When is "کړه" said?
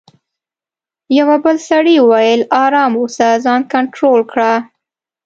4.31-4.53